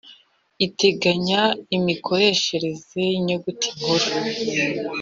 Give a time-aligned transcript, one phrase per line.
[0.65, 1.41] iteganya
[1.77, 4.07] imikoreshereze y’inyuguti nkuru